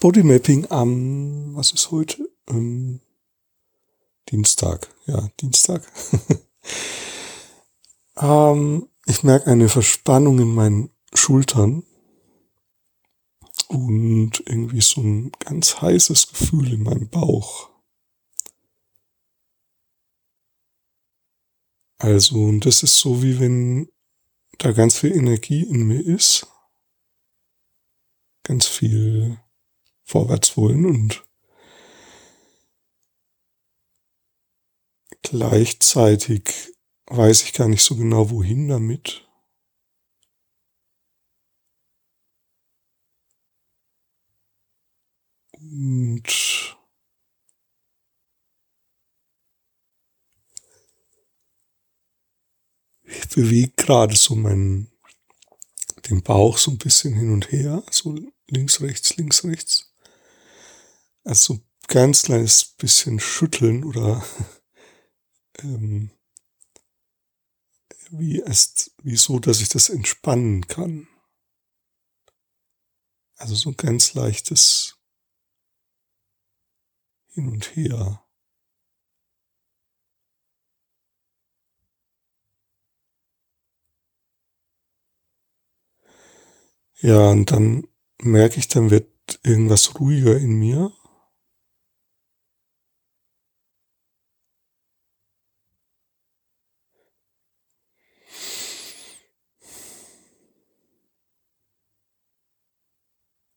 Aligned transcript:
Bodymapping 0.00 0.70
am, 0.70 1.56
was 1.56 1.72
ist 1.72 1.90
heute? 1.90 2.28
Ähm, 2.48 3.00
Dienstag, 4.28 4.88
ja, 5.06 5.28
Dienstag. 5.40 5.82
ähm, 8.18 8.88
ich 9.06 9.22
merke 9.22 9.46
eine 9.50 9.68
Verspannung 9.68 10.38
in 10.38 10.54
meinen 10.54 10.90
Schultern 11.14 11.84
und 13.68 14.42
irgendwie 14.46 14.82
so 14.82 15.00
ein 15.00 15.32
ganz 15.38 15.80
heißes 15.80 16.28
Gefühl 16.28 16.74
in 16.74 16.82
meinem 16.82 17.08
Bauch. 17.08 17.70
Also, 21.98 22.36
und 22.36 22.66
das 22.66 22.82
ist 22.82 22.98
so 22.98 23.22
wie 23.22 23.40
wenn 23.40 23.88
da 24.58 24.72
ganz 24.72 24.98
viel 24.98 25.16
Energie 25.16 25.62
in 25.62 25.86
mir 25.86 26.04
ist, 26.04 26.46
ganz 28.42 28.66
viel 28.66 29.40
vorwärts 30.06 30.56
wollen 30.56 30.86
und 30.86 31.24
gleichzeitig 35.22 36.72
weiß 37.06 37.42
ich 37.42 37.52
gar 37.52 37.68
nicht 37.68 37.82
so 37.82 37.96
genau 37.96 38.30
wohin 38.30 38.68
damit. 38.68 39.28
Und 45.52 46.76
ich 53.04 53.28
bewege 53.34 53.72
gerade 53.76 54.16
so 54.16 54.36
meinen, 54.36 54.90
den 56.08 56.22
Bauch 56.22 56.58
so 56.58 56.70
ein 56.70 56.78
bisschen 56.78 57.14
hin 57.14 57.32
und 57.32 57.50
her, 57.50 57.82
so 57.90 58.16
links, 58.48 58.80
rechts, 58.80 59.16
links, 59.16 59.44
rechts. 59.44 59.85
Also 61.26 61.58
ganz 61.88 62.22
kleines 62.22 62.64
bisschen 62.64 63.18
schütteln 63.18 63.82
oder 63.82 64.24
ähm, 65.62 66.12
wie 68.10 68.40
es, 68.40 68.92
wie 69.02 69.16
so, 69.16 69.40
dass 69.40 69.60
ich 69.60 69.68
das 69.68 69.88
entspannen 69.88 70.68
kann. 70.68 71.08
Also 73.38 73.54
so 73.56 73.70
ein 73.70 73.76
ganz 73.76 74.14
leichtes 74.14 74.98
Hin 77.34 77.48
und 77.48 77.74
Her. 77.76 78.22
Ja, 87.00 87.30
und 87.30 87.50
dann 87.50 87.86
merke 88.22 88.58
ich, 88.58 88.68
dann 88.68 88.90
wird 88.90 89.10
irgendwas 89.42 89.98
ruhiger 90.00 90.36
in 90.36 90.58
mir. 90.58 90.92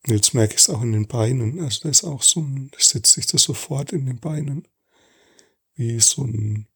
Jetzt 0.10 0.34
merke 0.34 0.56
ich 0.56 0.62
es 0.62 0.70
auch 0.70 0.82
in 0.82 0.92
den 0.92 1.08
Beinen. 1.08 1.60
Also 1.62 1.82
da 1.84 1.90
ist 1.90 2.04
auch 2.04 2.24
so 2.24 2.42
ein, 2.42 2.72
setzt 2.78 3.14
sich 3.14 3.28
das 3.28 3.44
sofort 3.44 3.94
in 3.94 4.06
den 4.06 4.20
Beinen. 4.20 4.68
Wie 5.76 6.00
so 6.00 6.24
ein 6.24 6.68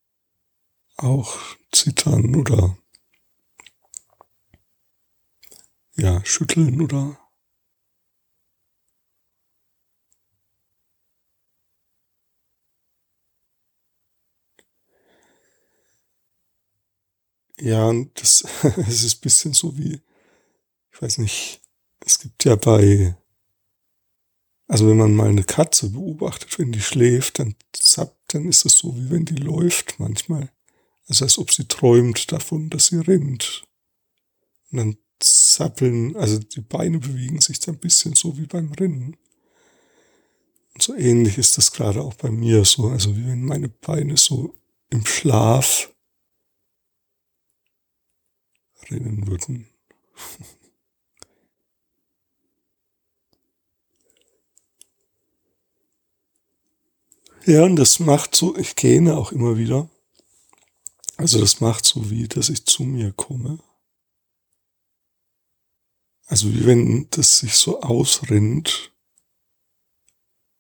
auch 0.97 1.37
Zittern 1.71 2.35
oder 2.35 2.75
ja, 5.95 6.23
schütteln 6.23 6.81
oder 6.81 7.17
Ja, 17.59 17.87
und 17.87 18.19
das, 18.19 18.43
es 18.87 19.03
ist 19.03 19.17
ein 19.17 19.21
bisschen 19.21 19.53
so 19.53 19.77
wie, 19.77 20.01
ich 20.93 21.01
weiß 21.01 21.19
nicht, 21.19 21.61
es 22.05 22.19
gibt 22.19 22.45
ja 22.45 22.55
bei, 22.55 23.15
also 24.67 24.87
wenn 24.87 24.97
man 24.97 25.15
mal 25.15 25.29
eine 25.29 25.43
Katze 25.43 25.89
beobachtet, 25.89 26.57
wenn 26.57 26.71
die 26.71 26.81
schläft, 26.81 27.39
dann 27.39 27.55
zappt, 27.73 28.33
dann 28.33 28.45
ist 28.45 28.65
es 28.65 28.77
so, 28.77 28.95
wie 28.95 29.09
wenn 29.09 29.25
die 29.25 29.35
läuft 29.35 29.99
manchmal. 29.99 30.51
Also 31.07 31.25
als 31.25 31.37
ob 31.37 31.51
sie 31.51 31.67
träumt 31.67 32.31
davon, 32.31 32.69
dass 32.69 32.87
sie 32.87 32.99
rennt. 32.99 33.63
Und 34.71 34.77
dann 34.77 34.97
zappeln, 35.19 36.15
also 36.15 36.39
die 36.39 36.61
Beine 36.61 36.99
bewegen 36.99 37.41
sich 37.41 37.59
dann 37.59 37.75
ein 37.75 37.79
bisschen 37.79 38.15
so 38.15 38.37
wie 38.37 38.45
beim 38.45 38.71
Rennen. 38.71 39.17
Und 40.73 40.81
so 40.81 40.95
ähnlich 40.95 41.37
ist 41.37 41.57
das 41.57 41.71
gerade 41.71 42.01
auch 42.01 42.15
bei 42.15 42.31
mir 42.31 42.65
so, 42.65 42.87
also 42.87 43.15
wie 43.15 43.27
wenn 43.27 43.45
meine 43.45 43.69
Beine 43.69 44.17
so 44.17 44.55
im 44.89 45.05
Schlaf 45.05 45.93
rennen 48.89 49.27
würden. 49.27 49.72
Ja, 57.45 57.63
und 57.63 57.75
das 57.75 57.99
macht 57.99 58.35
so, 58.35 58.55
ich 58.57 58.75
gähne 58.75 59.17
auch 59.17 59.31
immer 59.33 59.57
wieder. 59.57 59.89
Also 61.17 61.39
das 61.39 61.59
macht 61.61 61.85
so 61.85 62.09
wie, 62.09 62.27
dass 62.27 62.49
ich 62.49 62.65
zu 62.65 62.83
mir 62.83 63.11
komme. 63.11 63.59
Also 66.27 66.53
wie 66.53 66.65
wenn 66.65 67.07
das 67.11 67.39
sich 67.39 67.55
so 67.55 67.81
ausrennt 67.81 68.93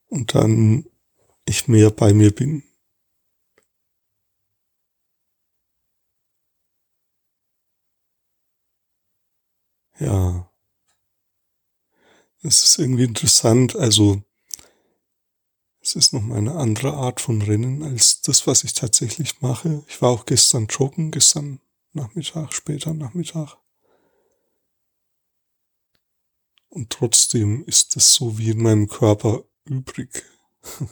und 0.09 0.35
dann 0.35 0.85
ich 1.45 1.67
mehr 1.67 1.89
bei 1.89 2.13
mir 2.13 2.33
bin. 2.33 2.63
Ja. 9.99 10.49
Das 12.41 12.61
ist 12.63 12.77
irgendwie 12.77 13.05
interessant. 13.05 13.75
Also 13.75 14.21
es 15.83 15.95
ist 15.95 16.13
noch 16.13 16.21
mal 16.21 16.37
eine 16.37 16.55
andere 16.55 16.93
Art 16.93 17.19
von 17.19 17.41
Rennen 17.41 17.83
als 17.83 18.21
das, 18.21 18.47
was 18.47 18.63
ich 18.63 18.73
tatsächlich 18.73 19.41
mache. 19.41 19.83
Ich 19.87 20.01
war 20.01 20.11
auch 20.11 20.25
gestern 20.25 20.67
joggen, 20.67 21.11
gestern 21.11 21.59
Nachmittag, 21.91 22.53
später 22.53 22.93
Nachmittag. 22.93 23.57
Und 26.69 26.89
trotzdem 26.89 27.65
ist 27.65 27.97
es 27.97 28.13
so 28.13 28.37
wie 28.37 28.51
in 28.51 28.63
meinem 28.63 28.87
Körper 28.87 29.43
übrig. 29.65 30.23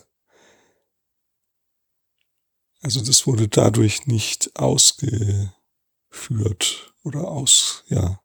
Also 2.84 3.00
das 3.00 3.28
wurde 3.28 3.48
dadurch 3.48 4.08
nicht 4.08 4.56
ausgeführt 4.56 5.54
oder 7.04 7.28
aus, 7.28 7.84
ja, 7.90 8.21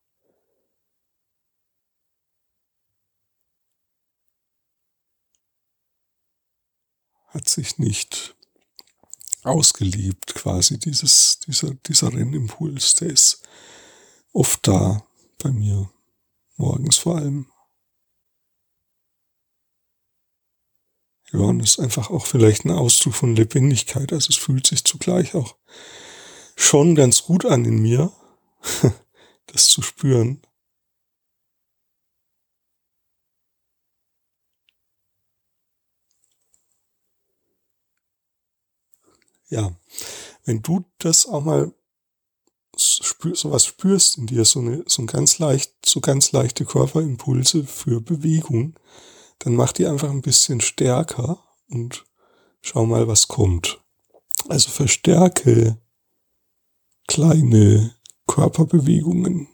hat 7.37 7.49
sich 7.51 7.79
nicht 7.79 8.35
ausgelebt 9.43 10.35
quasi, 10.35 10.79
dieses, 10.79 11.39
dieser, 11.47 11.75
dieser 11.75 12.13
Rennimpuls, 12.13 12.95
der 12.95 13.11
ist 13.11 13.43
oft 14.33 14.67
da 14.67 15.07
bei 15.43 15.51
mir, 15.51 15.91
morgens 16.57 16.97
vor 16.97 17.17
allem. 17.17 17.47
Ja, 21.31 21.41
und 21.41 21.61
ist 21.61 21.79
einfach 21.79 22.09
auch 22.11 22.25
vielleicht 22.25 22.65
ein 22.65 22.71
Ausdruck 22.71 23.15
von 23.15 23.37
Lebendigkeit, 23.37 24.13
also 24.13 24.31
es 24.31 24.37
fühlt 24.37 24.67
sich 24.67 24.85
zugleich 24.85 25.35
auch 25.35 25.57
schon 26.57 26.95
ganz 26.95 27.23
gut 27.25 27.45
an 27.45 27.67
in 27.67 27.83
mir, 27.83 28.13
das 29.47 29.69
zu 29.69 29.83
spüren. 29.83 30.41
Ja, 39.49 39.75
wenn 40.45 40.63
du 40.63 40.85
das 40.99 41.27
auch 41.27 41.45
mal 41.45 41.73
spür, 42.77 43.35
sowas 43.35 43.65
spürst 43.65 44.19
in 44.19 44.27
dir, 44.27 44.45
so, 44.45 44.61
eine, 44.61 44.85
so 44.87 45.03
ein 45.03 45.07
ganz 45.07 45.39
leicht, 45.39 45.73
so 45.85 46.01
ganz 46.01 46.33
leichte 46.33 46.65
Körperimpulse 46.65 47.65
für 47.65 48.01
Bewegung, 48.01 48.79
dann 49.39 49.55
mach 49.55 49.73
die 49.73 49.87
einfach 49.87 50.11
ein 50.11 50.23
bisschen 50.23 50.61
stärker 50.61 51.43
und 51.69 52.05
schau 52.61 52.87
mal, 52.87 53.09
was 53.09 53.29
kommt. 53.29 53.81
Also 54.49 54.71
verstärke 54.71 55.79
kleine 57.07 57.95
Körperbewegungen 58.27 59.49